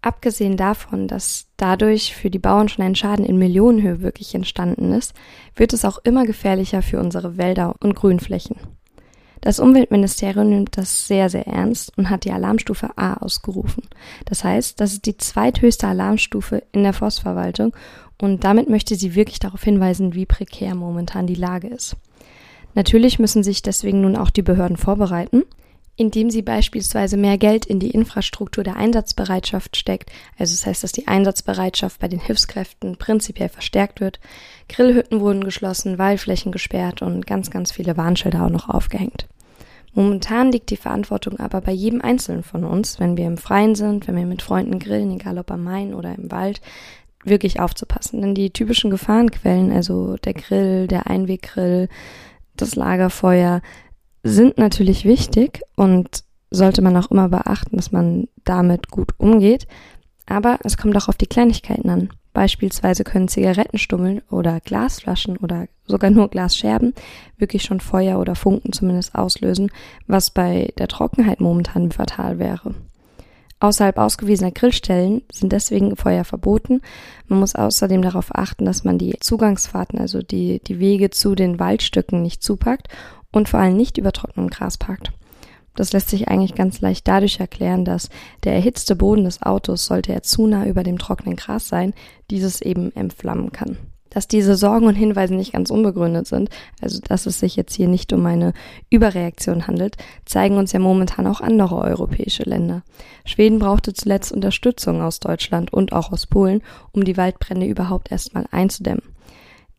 Abgesehen 0.01 0.57
davon, 0.57 1.07
dass 1.07 1.47
dadurch 1.57 2.17
für 2.17 2.29
die 2.29 2.41
Bauern 2.41 2.69
schon 2.69 2.85
ein 2.85 2.97
Schaden 2.97 3.25
in 3.25 3.39
Millionenhöhe 3.39 4.03
wirklich 4.03 4.35
entstanden 4.35 4.93
ist, 4.93 5.15
wird 5.55 5.73
es 5.73 5.85
auch 5.85 5.99
immer 5.99 6.27
gefährlicher 6.27 6.83
für 6.83 6.99
unsere 6.99 7.37
Wälder 7.37 7.77
und 7.81 7.95
Grünflächen. 7.95 8.57
Das 9.43 9.61
Umweltministerium 9.61 10.49
nimmt 10.49 10.77
das 10.77 11.07
sehr, 11.07 11.29
sehr 11.29 11.47
ernst 11.47 11.97
und 11.97 12.11
hat 12.11 12.25
die 12.25 12.33
Alarmstufe 12.33 12.91
A 12.97 13.15
ausgerufen. 13.15 13.85
Das 14.25 14.43
heißt, 14.43 14.81
das 14.81 14.95
ist 14.95 15.07
die 15.07 15.17
zweithöchste 15.17 15.87
Alarmstufe 15.87 16.65
in 16.73 16.83
der 16.83 16.93
Forstverwaltung 16.93 17.75
und 18.21 18.45
damit 18.45 18.69
möchte 18.69 18.97
sie 18.97 19.15
wirklich 19.15 19.39
darauf 19.39 19.63
hinweisen, 19.63 20.15
wie 20.15 20.27
prekär 20.27 20.75
momentan 20.75 21.27
die 21.27 21.35
Lage 21.35 21.69
ist. 21.69 21.97
Natürlich 22.75 23.19
müssen 23.19 23.43
sich 23.43 23.63
deswegen 23.63 24.01
nun 24.01 24.17
auch 24.17 24.31
die 24.31 24.43
Behörden 24.43 24.77
vorbereiten 24.77 25.45
indem 25.97 26.31
sie 26.31 26.43
beispielsweise 26.43 27.17
mehr 27.17 27.39
Geld 27.39 27.67
in 27.67 27.79
die 27.79 27.91
Infrastruktur 27.91 28.65
der 28.65 28.77
Einsatzbereitschaft 28.77 29.77
steckt, 29.77 30.11
also 30.39 30.53
das 30.55 30.67
heißt, 30.67 30.83
dass 30.83 30.93
die 30.93 31.09
Einsatzbereitschaft 31.09 32.01
bei 32.01 32.09
den 32.09 32.21
Hilfskräften 32.21 32.97
prinzipiell 32.97 33.49
verstärkt 33.49 34.01
wird. 34.01 34.19
Grillhütten 34.69 35.21
wurden 35.21 35.45
geschlossen, 35.45 35.99
Waldflächen 35.99 36.53
gesperrt 36.53 37.03
und 37.03 37.27
ganz, 37.27 37.51
ganz 37.51 37.73
viele 37.73 37.97
Warnschilder 37.97 38.45
auch 38.45 38.51
noch 38.51 38.69
aufgehängt. 38.69 39.27
Momentan 39.95 40.51
liegt 40.51 40.71
die 40.71 40.79
Verantwortung 40.79 41.39
aber 41.39 41.61
bei 41.61 41.73
jedem 41.73 42.01
Einzelnen 42.01 42.43
von 42.43 42.65
uns, 42.65 42.99
wenn 42.99 43.19
wir 43.19 43.27
im 43.27 43.37
Freien 43.37 43.75
sind, 43.75 44.09
wenn 44.09 44.17
wir 44.17 44.25
mit 44.25 44.41
Freunden 44.41 44.79
grillen, 44.79 45.13
egal 45.13 45.39
ob 45.39 45.51
am 45.51 45.65
Main 45.65 45.93
oder 45.93 46.15
im 46.15 46.31
Wald, 46.31 46.63
wirklich 47.25 47.61
aufzupassen. 47.61 48.23
Denn 48.23 48.35
die 48.35 48.51
typischen 48.51 48.91
Gefahrenquellen, 48.91 49.71
also 49.71 50.17
der 50.17 50.33
Grill, 50.33 50.87
der 50.87 51.09
Einweggrill, 51.09 51.89
das 52.57 52.75
Lagerfeuer, 52.75 53.61
sind 54.23 54.59
natürlich 54.59 55.05
wichtig 55.05 55.63
und 55.77 56.25
sollte 56.51 56.83
man 56.83 56.97
auch 56.97 57.11
immer 57.11 57.29
beachten, 57.29 57.77
dass 57.77 57.93
man 57.93 58.29
damit 58.45 58.91
gut 58.91 59.15
umgeht. 59.19 59.67
Aber 60.27 60.59
es 60.63 60.77
kommt 60.77 60.97
auch 60.97 61.09
auf 61.09 61.17
die 61.17 61.27
Kleinigkeiten 61.27 61.91
an. 61.91 62.11
Beispielsweise 62.33 63.05
können 63.05 63.29
Zigarettenstummeln 63.29 64.23
oder 64.31 64.61
Glasflaschen 64.61 65.37
oder 65.37 65.67
sogar 65.87 66.11
nur 66.11 66.29
Glasscherben 66.29 66.95
wirklich 67.37 67.65
schon 67.65 67.81
Feuer 67.81 68.19
oder 68.19 68.35
Funken 68.35 68.73
zumindest 68.73 69.15
auslösen, 69.15 69.71
was 70.07 70.31
bei 70.31 70.73
der 70.79 70.89
Trockenheit 70.89 71.41
momentan 71.41 71.91
fatal 71.91 72.39
wäre. 72.39 72.75
Außerhalb 73.61 73.99
ausgewiesener 73.99 74.51
Grillstellen 74.51 75.23
sind 75.31 75.53
deswegen 75.53 75.95
Feuer 75.95 76.25
verboten. 76.25 76.81
Man 77.29 77.39
muss 77.39 77.55
außerdem 77.55 78.03
darauf 78.03 78.35
achten, 78.35 78.65
dass 78.65 78.83
man 78.83 78.99
die 78.99 79.17
Zugangsfahrten, 79.21 80.01
also 80.01 80.21
die, 80.21 80.61
die 80.67 80.81
Wege 80.81 81.11
zu 81.11 81.35
den 81.35 81.61
Waldstücken 81.61 82.23
nicht 82.23 82.43
zupackt 82.43 82.89
und 83.33 83.49
vor 83.49 83.61
allem 83.61 83.77
nicht 83.77 83.99
über 83.99 84.13
trockenem 84.13 84.51
Gras 84.51 84.79
parkt. 84.79 85.13
Das 85.75 85.93
lässt 85.93 86.11
sich 86.11 86.29
eigentlich 86.29 86.55
ganz 86.55 86.81
leicht 86.81 87.09
dadurch 87.09 87.41
erklären, 87.41 87.85
dass 87.85 88.11
der 88.45 88.53
erhitzte 88.55 88.95
Boden 88.95 89.25
des 89.25 89.43
Autos, 89.43 89.87
sollte 89.87 90.13
er 90.13 90.23
zu 90.23 90.47
nah 90.47 90.67
über 90.67 90.83
dem 90.83 90.99
trockenen 90.99 91.37
Gras 91.37 91.69
sein, 91.69 91.95
dieses 92.31 92.61
eben 92.61 92.95
entflammen 92.95 93.53
kann. 93.53 93.79
Dass 94.11 94.29
diese 94.29 94.57
Sorgen 94.57 94.87
und 94.87 94.95
Hinweise 94.95 95.35
nicht 95.35 95.55
ganz 95.55 95.71
unbegründet 95.71 96.27
sind, 96.27 96.51
also 96.83 97.01
dass 97.01 97.25
es 97.25 97.41
sich 97.41 97.57
jetzt 97.57 97.75
hier 97.75 97.89
nicht 97.89 98.13
um 98.13 98.27
eine 98.27 98.53
Überreaktion 98.91 99.67
handelt, 99.67 99.97
zeigen 100.27 100.59
uns 100.59 100.73
ja 100.73 100.81
momentan 100.81 101.27
auch 101.27 101.41
andere 101.41 101.77
europäische 101.79 102.43
Länder. 102.43 102.83
Schweden 103.25 103.59
brauchte 103.59 103.95
zuletzt 103.95 104.31
Unterstützung 104.31 105.01
aus 105.01 105.19
Deutschland 105.19 105.73
und 105.73 105.95
auch 105.95 106.13
aus 106.13 106.27
Polen, 106.27 106.63
um 106.93 107.05
die 107.05 107.17
Waldbrände 107.17 107.65
überhaupt 107.65 108.13
erstmal 108.13 108.45
einzudämmen. 108.51 109.03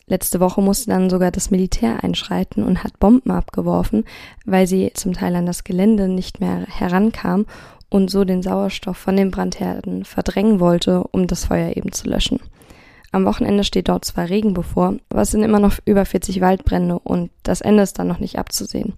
Letzte 0.06 0.40
Woche 0.40 0.62
musste 0.62 0.92
dann 0.92 1.10
sogar 1.10 1.32
das 1.32 1.50
Militär 1.50 2.04
einschreiten 2.04 2.64
und 2.64 2.84
hat 2.84 3.00
Bomben 3.00 3.32
abgeworfen, 3.32 4.04
weil 4.46 4.68
sie 4.68 4.92
zum 4.94 5.14
Teil 5.14 5.36
an 5.36 5.46
das 5.46 5.64
Gelände 5.64 6.10
nicht 6.10 6.42
mehr 6.42 6.66
herankam 6.68 7.46
und 7.90 8.10
so 8.10 8.26
den 8.26 8.42
Sauerstoff 8.42 8.98
von 8.98 9.16
den 9.16 9.32
Brandherden 9.32 10.04
verdrängen 10.04 10.60
wollte, 10.60 11.04
um 11.12 11.28
das 11.28 11.46
Feuer 11.46 11.78
eben 11.78 11.92
zu 11.94 12.10
löschen. 12.10 12.40
Am 13.12 13.26
Wochenende 13.26 13.64
steht 13.64 13.90
dort 13.90 14.04
zwar 14.06 14.30
Regen 14.30 14.54
bevor, 14.54 14.96
aber 15.10 15.22
es 15.22 15.32
sind 15.32 15.44
immer 15.44 15.60
noch 15.60 15.78
über 15.86 16.04
40 16.04 16.42
Waldbrände 16.42 16.98
und 17.00 17.30
das 17.44 17.62
Ende 17.62 17.84
ist 17.84 18.00
dann 18.00 18.08
noch 18.08 18.20
nicht 18.20 18.40
abzusehen. 18.40 18.94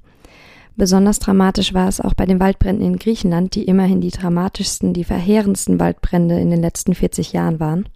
Besonders 0.77 1.19
dramatisch 1.19 1.73
war 1.73 1.87
es 1.87 2.01
auch 2.01 2.13
bei 2.13 2.25
den 2.25 2.39
Waldbränden 2.39 2.85
in 2.85 2.99
Griechenland, 2.99 3.55
die 3.55 3.63
immerhin 3.63 4.01
die 4.01 4.11
dramatischsten, 4.11 4.93
die 4.93 5.05
verheerendsten 5.05 5.79
Waldbrände 5.79 6.39
in 6.39 6.49
den 6.49 6.61
letzten 6.61 6.93
40 6.93 7.31
Jahren 7.31 7.59
waren. 7.61 7.87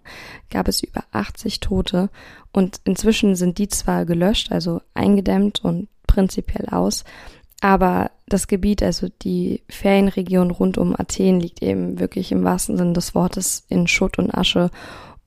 Gab 0.48 0.66
es 0.66 0.82
über 0.82 1.04
80 1.12 1.60
Tote 1.60 2.08
und 2.52 2.80
inzwischen 2.84 3.36
sind 3.36 3.58
die 3.58 3.68
zwar 3.68 4.06
gelöscht, 4.06 4.50
also 4.50 4.80
eingedämmt 4.94 5.62
und 5.62 5.88
prinzipiell 6.06 6.68
aus, 6.70 7.04
aber 7.60 8.10
das 8.26 8.48
Gebiet, 8.48 8.82
also 8.82 9.08
die 9.22 9.62
Ferienregion 9.68 10.50
rund 10.50 10.78
um 10.78 10.94
Athen, 10.98 11.40
liegt 11.40 11.62
eben 11.62 12.00
wirklich 12.00 12.32
im 12.32 12.44
wahrsten 12.44 12.78
Sinne 12.78 12.94
des 12.94 13.14
Wortes 13.14 13.64
in 13.68 13.86
Schutt 13.86 14.18
und 14.18 14.32
Asche 14.32 14.70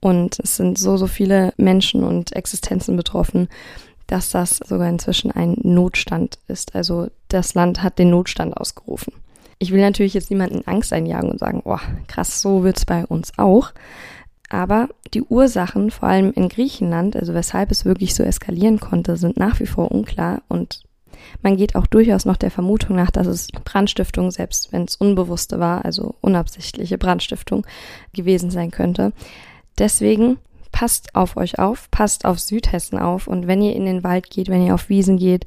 und 0.00 0.38
es 0.40 0.56
sind 0.56 0.76
so, 0.76 0.96
so 0.96 1.06
viele 1.06 1.54
Menschen 1.56 2.02
und 2.02 2.34
Existenzen 2.34 2.96
betroffen, 2.96 3.48
dass 4.06 4.30
das 4.30 4.58
sogar 4.58 4.88
inzwischen 4.88 5.30
ein 5.30 5.56
Notstand 5.62 6.38
ist. 6.48 6.74
Also 6.74 7.08
das 7.28 7.54
Land 7.54 7.82
hat 7.82 7.98
den 7.98 8.10
Notstand 8.10 8.56
ausgerufen. 8.56 9.12
Ich 9.58 9.72
will 9.72 9.80
natürlich 9.80 10.14
jetzt 10.14 10.30
niemanden 10.30 10.66
Angst 10.66 10.92
einjagen 10.92 11.30
und 11.30 11.38
sagen, 11.38 11.62
oh, 11.64 11.78
krass, 12.06 12.40
so 12.40 12.64
wird's 12.64 12.84
bei 12.84 13.06
uns 13.06 13.32
auch. 13.38 13.72
Aber 14.50 14.88
die 15.14 15.22
Ursachen, 15.22 15.90
vor 15.90 16.08
allem 16.08 16.32
in 16.32 16.48
Griechenland, 16.48 17.16
also 17.16 17.34
weshalb 17.34 17.70
es 17.70 17.84
wirklich 17.84 18.14
so 18.14 18.22
eskalieren 18.22 18.78
konnte, 18.78 19.16
sind 19.16 19.36
nach 19.36 19.58
wie 19.60 19.66
vor 19.66 19.90
unklar 19.90 20.42
und 20.48 20.82
man 21.42 21.56
geht 21.56 21.74
auch 21.74 21.86
durchaus 21.86 22.24
noch 22.24 22.36
der 22.36 22.50
Vermutung 22.50 22.96
nach, 22.96 23.10
dass 23.10 23.26
es 23.26 23.48
Brandstiftung, 23.64 24.30
selbst 24.30 24.72
wenn 24.72 24.84
es 24.84 24.96
unbewusste 24.96 25.58
war, 25.58 25.84
also 25.84 26.14
unabsichtliche 26.20 26.98
Brandstiftung 26.98 27.66
gewesen 28.12 28.50
sein 28.50 28.70
könnte. 28.70 29.12
Deswegen 29.78 30.38
passt 30.74 31.14
auf 31.14 31.36
euch 31.36 31.60
auf, 31.60 31.88
passt 31.92 32.24
auf 32.24 32.40
Südhessen 32.40 32.98
auf 32.98 33.28
und 33.28 33.46
wenn 33.46 33.62
ihr 33.62 33.76
in 33.76 33.86
den 33.86 34.02
Wald 34.02 34.28
geht, 34.28 34.48
wenn 34.48 34.66
ihr 34.66 34.74
auf 34.74 34.88
Wiesen 34.88 35.18
geht, 35.18 35.46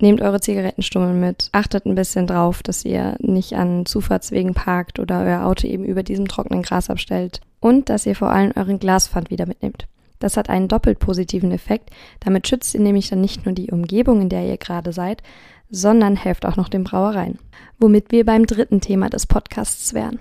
nehmt 0.00 0.20
eure 0.20 0.40
Zigarettenstummel 0.40 1.14
mit, 1.14 1.48
achtet 1.52 1.86
ein 1.86 1.94
bisschen 1.94 2.26
drauf, 2.26 2.60
dass 2.60 2.84
ihr 2.84 3.14
nicht 3.20 3.52
an 3.52 3.86
Zufahrtswegen 3.86 4.52
parkt 4.52 4.98
oder 4.98 5.20
euer 5.20 5.44
Auto 5.46 5.68
eben 5.68 5.84
über 5.84 6.02
diesem 6.02 6.26
trockenen 6.26 6.62
Gras 6.62 6.90
abstellt 6.90 7.40
und 7.60 7.88
dass 7.88 8.04
ihr 8.04 8.16
vor 8.16 8.30
allem 8.30 8.50
euren 8.56 8.80
Glaspfand 8.80 9.30
wieder 9.30 9.46
mitnehmt. 9.46 9.86
Das 10.18 10.36
hat 10.36 10.50
einen 10.50 10.66
doppelt 10.66 10.98
positiven 10.98 11.52
Effekt. 11.52 11.90
Damit 12.18 12.48
schützt 12.48 12.74
ihr 12.74 12.80
nämlich 12.80 13.08
dann 13.08 13.20
nicht 13.20 13.46
nur 13.46 13.54
die 13.54 13.70
Umgebung, 13.70 14.22
in 14.22 14.28
der 14.28 14.44
ihr 14.44 14.56
gerade 14.56 14.92
seid, 14.92 15.22
sondern 15.70 16.16
helft 16.16 16.46
auch 16.46 16.56
noch 16.56 16.68
den 16.68 16.82
Brauereien. 16.82 17.38
Womit 17.78 18.10
wir 18.10 18.26
beim 18.26 18.46
dritten 18.46 18.80
Thema 18.80 19.08
des 19.08 19.26
Podcasts 19.26 19.94
wären. 19.94 20.18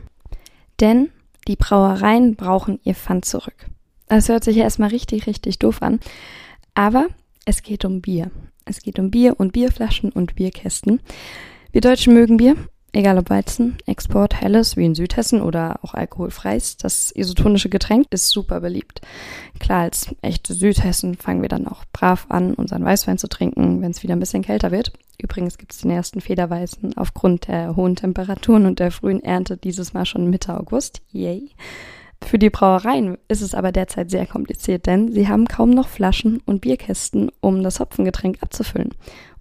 Denn 0.80 1.10
die 1.48 1.56
Brauereien 1.56 2.36
brauchen 2.36 2.80
ihr 2.84 2.94
Pfand 2.94 3.26
zurück. 3.26 3.68
Das 4.08 4.30
hört 4.30 4.44
sich 4.44 4.58
ja 4.58 4.64
erstmal 4.64 4.90
richtig, 4.90 5.28
richtig 5.28 5.60
doof 5.60 5.82
an. 5.82 6.00
Aber 6.74 7.08
es 7.46 7.62
geht 7.64 7.86
um 7.86 8.02
Bier. 8.02 8.32
Es 8.66 8.82
geht 8.82 9.00
um 9.00 9.12
Bier 9.12 9.40
und 9.40 9.54
Bierflaschen 9.54 10.12
und 10.12 10.36
Bierkästen. 10.36 11.02
Wir 11.72 11.82
Deutschen 11.82 12.14
mögen 12.14 12.38
Bier, 12.38 12.56
egal 12.94 13.18
ob 13.18 13.30
Weizen, 13.30 13.78
Export, 13.86 14.40
Helles 14.40 14.78
wie 14.78 14.86
in 14.86 14.96
Südhessen 14.96 15.42
oder 15.42 15.80
auch 15.82 15.94
alkoholfreies. 15.94 16.78
Das 16.78 17.12
isotonische 17.12 17.70
Getränk 17.70 18.08
ist 18.12 18.30
super 18.30 18.62
beliebt. 18.62 19.02
Klar, 19.60 19.82
als 19.82 20.16
echte 20.22 20.54
Südhessen 20.54 21.16
fangen 21.16 21.42
wir 21.42 21.50
dann 21.50 21.68
auch 21.68 21.84
brav 21.92 22.28
an, 22.30 22.54
unseren 22.54 22.86
Weißwein 22.86 23.18
zu 23.18 23.28
trinken, 23.28 23.82
wenn 23.82 23.92
es 23.92 24.04
wieder 24.04 24.16
ein 24.16 24.20
bisschen 24.20 24.44
kälter 24.44 24.72
wird. 24.72 24.94
Übrigens 25.18 25.58
gibt 25.58 25.74
es 25.74 25.80
den 25.80 25.92
ersten 25.92 26.22
Federweißen 26.22 26.96
aufgrund 26.98 27.48
der 27.48 27.76
hohen 27.76 27.96
Temperaturen 27.96 28.66
und 28.66 28.80
der 28.80 28.92
frühen 28.92 29.24
Ernte 29.24 29.58
dieses 29.58 29.94
Mal 29.94 30.06
schon 30.06 30.30
Mitte 30.30 30.58
August. 30.58 31.02
Yay. 31.12 31.50
Für 32.26 32.40
die 32.40 32.50
Brauereien 32.50 33.18
ist 33.28 33.42
es 33.42 33.54
aber 33.54 33.72
derzeit 33.72 34.10
sehr 34.10 34.26
kompliziert, 34.26 34.86
denn 34.86 35.12
sie 35.12 35.28
haben 35.28 35.48
kaum 35.48 35.70
noch 35.70 35.88
Flaschen 35.88 36.42
und 36.46 36.62
Bierkästen, 36.62 37.30
um 37.42 37.62
das 37.64 37.80
Hopfengetränk 37.80 38.38
abzufüllen. 38.42 38.92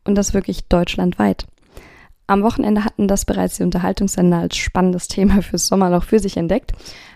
Und 0.05 0.17
das 0.17 0.35
wirklich 0.35 0.65
deutschlandweit. 0.65 1.47
Am 2.27 2.43
Wochenende 2.43 2.85
hatten 2.85 3.09
das 3.09 3.25
bereits 3.25 3.57
die 3.57 3.63
Unterhaltungssender 3.63 4.39
als 4.39 4.57
spannendes 4.57 5.09
Thema 5.09 5.43
fürs 5.43 5.67
Sommerloch 5.67 6.05
für 6.05 6.19
sich 6.19 6.37
entdeckt. 6.37 6.73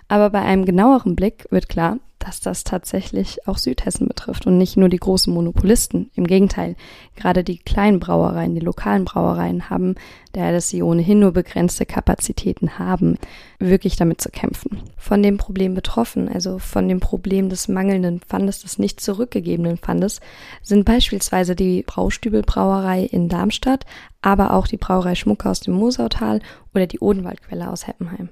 Aber 0.09 0.31
bei 0.31 0.43
einem 0.43 0.65
genaueren 0.65 1.17
Blick 1.17 1.47
wird 1.51 1.69
klar, 1.69 1.99
dass 2.27 2.41
das 2.41 2.65
tatsächlich 2.65 3.47
auch 3.47 3.59
Südhessen 3.59 4.09
betrifft 4.09 4.47
und 4.47 4.59
nicht 4.59 4.77
nur 4.77 4.89
die 4.89 4.97
großen 4.97 5.33
Monopolisten. 5.33 6.11
Im 6.15 6.27
Gegenteil, 6.27 6.75
gerade 7.15 7.45
die 7.45 7.59
kleinen 7.59 8.01
Brauereien, 8.01 8.55
die 8.55 8.61
lokalen 8.61 9.05
Brauereien 9.05 9.71
haben, 9.71 9.95
daher 10.33 10.53
dass 10.53 10.69
sie 10.69 10.83
ohnehin 10.83 11.21
nur 11.21 11.33
begrenzte 11.33 11.87
Kapazitäten 11.87 12.79
haben, 12.79 13.19
wirklich 13.61 13.97
damit 13.97 14.21
zu 14.21 14.31
kämpfen. 14.31 14.81
Von 14.97 15.23
dem 15.23 15.37
Problem 15.37 15.75
betroffen, 15.75 16.29
also 16.29 16.59
von 16.59 16.89
dem 16.89 16.99
Problem 16.99 17.49
des 17.49 17.69
mangelnden 17.69 18.21
Pfandes, 18.21 18.63
des 18.63 18.79
nicht 18.79 19.01
zurückgegebenen 19.01 19.79
Pfandes, 19.79 20.21
sind 20.63 20.85
beispielsweise 20.85 21.55
die 21.55 21.83
Braustübelbrauerei 21.83 23.05
in 23.05 23.29
Darmstadt, 23.29 23.87
aber 24.21 24.53
auch 24.53 24.67
die 24.67 24.79
Brauerei 24.79 25.15
Schmucke 25.15 25.49
aus 25.49 25.61
dem 25.61 25.75
Mosautal 25.75 26.41
oder 26.75 26.89
die 26.89 26.99
Odenwaldquelle 26.99 27.71
aus 27.71 27.87
Heppenheim. 27.87 28.31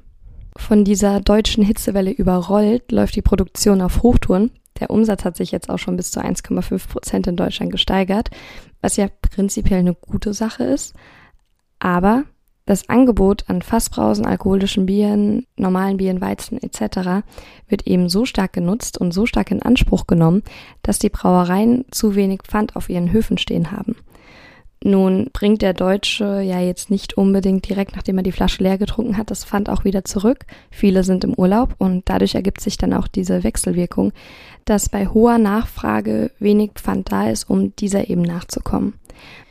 Von 0.57 0.85
dieser 0.85 1.21
deutschen 1.21 1.65
Hitzewelle 1.65 2.11
überrollt, 2.11 2.93
läuft 2.93 3.17
die 3.17 3.23
Produktion 3.23 3.81
auf 3.81 4.03
Hochtouren. 4.03 4.51
Der 4.81 4.91
Umsatz 4.91 5.25
hat 5.25 5.37
sich 5.37 5.51
jetzt 5.51 5.69
auch 5.69 5.79
schon 5.79 5.97
bis 5.97 6.11
zu 6.11 6.21
1,5 6.21 6.89
Prozent 6.89 7.27
in 7.27 7.37
Deutschland 7.37 7.73
gesteigert, 7.73 8.31
was 8.81 8.97
ja 8.97 9.09
prinzipiell 9.23 9.81
eine 9.81 9.95
gute 9.95 10.35
Sache 10.35 10.65
ist. 10.65 10.95
Aber 11.79 12.25
das 12.67 12.89
Angebot 12.89 13.45
an 13.49 13.61
Fassbrausen, 13.61 14.25
alkoholischen 14.25 14.87
Bieren, 14.87 15.47
normalen 15.57 15.99
Bieren, 15.99 16.23
Weizen 16.23 16.63
etc. 16.63 17.25
wird 17.69 17.87
eben 17.87 18.09
so 18.09 18.25
stark 18.25 18.55
genutzt 18.55 18.97
und 18.97 19.13
so 19.13 19.27
stark 19.27 19.51
in 19.51 19.61
Anspruch 19.61 20.07
genommen, 20.07 20.43
dass 20.83 20.99
die 20.99 21.11
Brauereien 21.11 21.85
zu 21.91 22.15
wenig 22.15 22.41
Pfand 22.43 22.75
auf 22.75 22.89
ihren 22.89 23.13
Höfen 23.13 23.37
stehen 23.37 23.71
haben. 23.71 23.97
Nun 24.87 25.31
bringt 25.33 25.63
der 25.63 25.73
Deutsche 25.73 26.43
ja 26.43 26.61
jetzt 26.61 26.91
nicht 26.91 27.17
unbedingt 27.17 27.67
direkt, 27.67 27.97
nachdem 27.97 28.19
er 28.19 28.23
die 28.23 28.33
Flasche 28.33 28.63
leer 28.63 28.77
getrunken 28.77 29.17
hat, 29.17 29.31
das 29.31 29.43
Pfand 29.43 29.71
auch 29.71 29.85
wieder 29.85 30.05
zurück. 30.05 30.45
Viele 30.71 31.05
sind 31.05 31.25
im 31.25 31.33
Urlaub 31.33 31.75
und 31.79 32.03
dadurch 32.05 32.35
ergibt 32.35 32.61
sich 32.61 32.77
dann 32.77 32.93
auch 32.93 33.09
diese 33.09 33.45
Wechselwirkung, 33.45 34.13
dass 34.67 34.91
bei 34.91 35.07
hoher 35.07 35.39
Nachfrage 35.39 36.33
wenig 36.39 36.73
Pfand 36.75 37.11
da 37.11 37.31
ist, 37.31 37.49
um 37.49 37.75
dieser 37.77 38.11
eben 38.11 38.21
nachzukommen. 38.21 38.93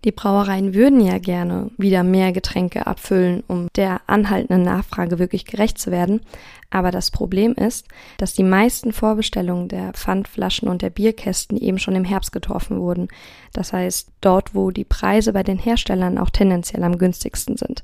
Die 0.03 0.11
Brauereien 0.11 0.73
würden 0.73 0.99
ja 0.99 1.17
gerne 1.17 1.71
wieder 1.77 2.03
mehr 2.03 2.31
Getränke 2.31 2.87
abfüllen, 2.87 3.43
um 3.47 3.67
der 3.75 4.01
anhaltenden 4.07 4.63
Nachfrage 4.63 5.19
wirklich 5.19 5.45
gerecht 5.45 5.77
zu 5.77 5.91
werden. 5.91 6.21
Aber 6.69 6.89
das 6.89 7.11
Problem 7.11 7.53
ist, 7.53 7.87
dass 8.17 8.33
die 8.33 8.43
meisten 8.43 8.93
Vorbestellungen 8.93 9.67
der 9.67 9.93
Pfandflaschen 9.93 10.67
und 10.67 10.81
der 10.81 10.89
Bierkästen 10.89 11.55
eben 11.55 11.77
schon 11.77 11.95
im 11.95 12.03
Herbst 12.03 12.31
getroffen 12.31 12.79
wurden. 12.79 13.09
Das 13.53 13.73
heißt, 13.73 14.09
dort, 14.21 14.55
wo 14.55 14.71
die 14.71 14.83
Preise 14.83 15.33
bei 15.33 15.43
den 15.43 15.59
Herstellern 15.59 16.17
auch 16.17 16.31
tendenziell 16.31 16.83
am 16.83 16.97
günstigsten 16.97 17.57
sind. 17.57 17.83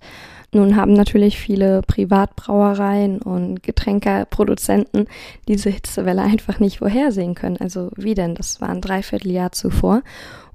Nun 0.51 0.75
haben 0.75 0.93
natürlich 0.93 1.37
viele 1.37 1.83
Privatbrauereien 1.83 3.21
und 3.21 3.61
Getränkeproduzenten 3.61 5.05
diese 5.47 5.69
Hitzewelle 5.69 6.23
einfach 6.23 6.59
nicht 6.59 6.79
vorhersehen 6.79 7.35
können. 7.35 7.57
Also 7.57 7.91
wie 7.95 8.15
denn? 8.15 8.33
Das 8.33 8.59
war 8.59 8.69
ein 8.69 8.81
Dreivierteljahr 8.81 9.51
zuvor. 9.51 10.01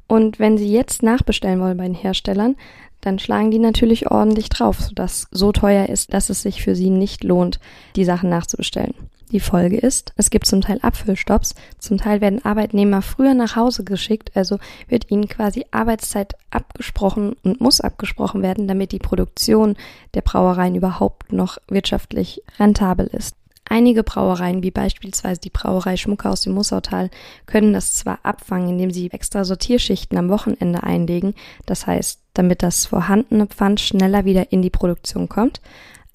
Und 0.06 0.38
wenn 0.38 0.58
Sie 0.58 0.70
jetzt 0.70 1.02
nachbestellen 1.02 1.60
wollen 1.60 1.76
bei 1.76 1.84
den 1.84 1.94
Herstellern, 1.94 2.56
dann 3.00 3.18
schlagen 3.18 3.50
die 3.50 3.58
natürlich 3.58 4.10
ordentlich 4.10 4.48
drauf, 4.48 4.80
sodass 4.80 5.28
so 5.30 5.52
teuer 5.52 5.88
ist, 5.88 6.14
dass 6.14 6.30
es 6.30 6.42
sich 6.42 6.62
für 6.62 6.74
Sie 6.74 6.90
nicht 6.90 7.24
lohnt, 7.24 7.60
die 7.96 8.04
Sachen 8.04 8.30
nachzubestellen. 8.30 8.94
Die 9.30 9.40
Folge 9.40 9.78
ist, 9.78 10.12
es 10.16 10.30
gibt 10.30 10.46
zum 10.46 10.60
Teil 10.60 10.78
Abfüllstopps, 10.80 11.54
zum 11.78 11.98
Teil 11.98 12.20
werden 12.20 12.44
Arbeitnehmer 12.44 13.02
früher 13.02 13.34
nach 13.34 13.56
Hause 13.56 13.82
geschickt, 13.82 14.30
also 14.34 14.58
wird 14.86 15.10
ihnen 15.10 15.28
quasi 15.28 15.64
Arbeitszeit 15.70 16.34
abgesprochen 16.50 17.34
und 17.42 17.60
muss 17.60 17.80
abgesprochen 17.80 18.42
werden, 18.42 18.68
damit 18.68 18.92
die 18.92 18.98
Produktion 18.98 19.76
der 20.14 20.20
Brauereien 20.20 20.76
überhaupt 20.76 21.32
noch 21.32 21.58
wirtschaftlich 21.68 22.42
rentabel 22.58 23.06
ist. 23.06 23.36
Einige 23.66 24.02
Brauereien, 24.02 24.62
wie 24.62 24.70
beispielsweise 24.70 25.40
die 25.40 25.50
Brauerei 25.50 25.96
Schmucke 25.96 26.28
aus 26.28 26.42
dem 26.42 26.52
Mussautal, 26.52 27.10
können 27.46 27.72
das 27.72 27.94
zwar 27.94 28.18
abfangen, 28.22 28.70
indem 28.70 28.90
sie 28.90 29.10
extra 29.10 29.44
Sortierschichten 29.44 30.18
am 30.18 30.28
Wochenende 30.28 30.82
einlegen, 30.82 31.34
das 31.64 31.86
heißt, 31.86 32.20
damit 32.34 32.62
das 32.62 32.86
vorhandene 32.86 33.46
Pfand 33.46 33.80
schneller 33.80 34.24
wieder 34.24 34.52
in 34.52 34.60
die 34.60 34.70
Produktion 34.70 35.28
kommt, 35.28 35.62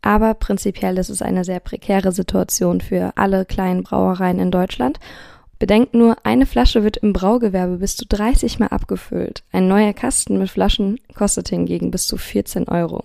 aber 0.02 0.34
prinzipiell 0.34 0.98
ist 0.98 1.10
es 1.10 1.22
eine 1.22 1.44
sehr 1.44 1.60
prekäre 1.60 2.12
Situation 2.12 2.82
für 2.82 3.14
alle 3.16 3.46
kleinen 3.46 3.84
Brauereien 3.84 4.40
in 4.40 4.52
Deutschland 4.52 5.00
Bedenkt 5.60 5.94
nur, 5.94 6.16
eine 6.24 6.46
Flasche 6.46 6.84
wird 6.84 6.96
im 6.98 7.12
Braugewerbe 7.12 7.78
bis 7.78 7.98
zu 7.98 8.06
30 8.08 8.60
Mal 8.60 8.68
abgefüllt. 8.68 9.44
Ein 9.52 9.68
neuer 9.68 9.92
Kasten 9.92 10.40
mit 10.40 10.50
Flaschen 10.50 11.02
kostet 11.14 11.50
hingegen 11.50 11.92
bis 11.92 12.08
zu 12.08 12.16
14 12.16 12.70
Euro. 12.70 13.04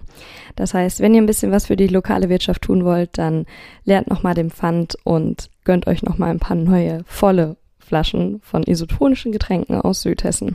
Das 0.55 0.73
heißt, 0.73 1.01
wenn 1.01 1.15
ihr 1.15 1.21
ein 1.21 1.27
bisschen 1.27 1.51
was 1.51 1.67
für 1.67 1.75
die 1.75 1.89
lokale 1.89 2.29
Wirtschaft 2.29 2.63
tun 2.63 2.85
wollt, 2.85 3.19
dann 3.19 3.47
lernt 3.85 4.09
nochmal 4.09 4.35
den 4.35 4.53
Pfand 4.53 4.97
und 5.03 5.51
gönnt 5.65 5.89
euch 5.89 6.05
nochmal 6.05 6.31
ein 6.31 6.39
paar 6.39 6.57
neue, 6.57 7.03
volle 7.07 7.57
Flaschen 7.81 8.41
von 8.43 8.63
isotonischen 8.63 9.33
Getränken 9.33 9.81
aus 9.81 10.03
Südhessen. 10.03 10.55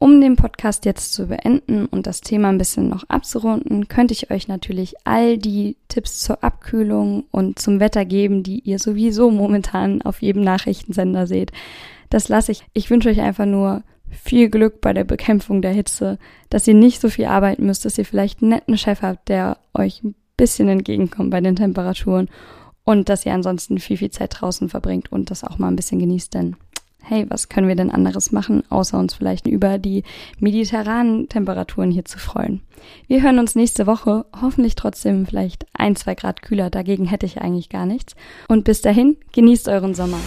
Um 0.00 0.20
den 0.20 0.36
Podcast 0.36 0.84
jetzt 0.84 1.12
zu 1.12 1.26
beenden 1.26 1.86
und 1.86 2.06
das 2.06 2.20
Thema 2.20 2.50
ein 2.50 2.58
bisschen 2.58 2.88
noch 2.88 3.04
abzurunden, 3.08 3.88
könnte 3.88 4.14
ich 4.14 4.30
euch 4.30 4.46
natürlich 4.46 4.94
all 5.04 5.38
die 5.38 5.76
Tipps 5.88 6.20
zur 6.20 6.44
Abkühlung 6.44 7.24
und 7.32 7.58
zum 7.58 7.80
Wetter 7.80 8.04
geben, 8.04 8.44
die 8.44 8.60
ihr 8.60 8.78
sowieso 8.78 9.30
momentan 9.30 10.02
auf 10.02 10.22
jedem 10.22 10.42
Nachrichtensender 10.42 11.26
seht. 11.26 11.50
Das 12.10 12.28
lasse 12.28 12.52
ich. 12.52 12.64
Ich 12.74 12.90
wünsche 12.90 13.08
euch 13.08 13.20
einfach 13.20 13.46
nur 13.46 13.82
viel 14.08 14.48
Glück 14.48 14.80
bei 14.80 14.92
der 14.92 15.04
Bekämpfung 15.04 15.62
der 15.62 15.72
Hitze, 15.72 16.18
dass 16.48 16.66
ihr 16.66 16.74
nicht 16.74 17.00
so 17.00 17.08
viel 17.08 17.26
arbeiten 17.26 17.66
müsst, 17.66 17.84
dass 17.84 17.98
ihr 17.98 18.04
vielleicht 18.04 18.40
einen 18.40 18.50
netten 18.50 18.78
Chef 18.78 19.02
habt, 19.02 19.28
der 19.28 19.58
euch 19.74 20.02
ein 20.02 20.14
bisschen 20.36 20.68
entgegenkommt 20.68 21.30
bei 21.30 21.40
den 21.40 21.56
Temperaturen 21.56 22.28
und 22.84 23.08
dass 23.08 23.26
ihr 23.26 23.34
ansonsten 23.34 23.78
viel, 23.78 23.98
viel 23.98 24.10
Zeit 24.10 24.36
draußen 24.38 24.68
verbringt 24.68 25.12
und 25.12 25.30
das 25.30 25.44
auch 25.44 25.58
mal 25.58 25.68
ein 25.68 25.76
bisschen 25.76 25.98
genießt, 25.98 26.32
denn 26.32 26.56
hey, 27.08 27.26
was 27.28 27.48
können 27.48 27.68
wir 27.68 27.76
denn 27.76 27.90
anderes 27.90 28.32
machen, 28.32 28.62
außer 28.68 28.98
uns 28.98 29.14
vielleicht 29.14 29.46
über 29.46 29.78
die 29.78 30.04
mediterranen 30.38 31.28
Temperaturen 31.28 31.90
hier 31.90 32.04
zu 32.04 32.18
freuen. 32.18 32.60
Wir 33.06 33.22
hören 33.22 33.38
uns 33.38 33.54
nächste 33.54 33.86
Woche, 33.86 34.26
hoffentlich 34.40 34.74
trotzdem 34.74 35.26
vielleicht 35.26 35.66
ein, 35.72 35.96
zwei 35.96 36.14
Grad 36.14 36.42
kühler, 36.42 36.70
dagegen 36.70 37.06
hätte 37.06 37.26
ich 37.26 37.40
eigentlich 37.40 37.68
gar 37.68 37.86
nichts. 37.86 38.14
Und 38.48 38.64
bis 38.64 38.82
dahin, 38.82 39.16
genießt 39.32 39.68
euren 39.68 39.94
Sommer. 39.94 40.18